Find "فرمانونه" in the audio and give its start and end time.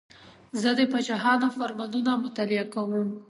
1.57-2.11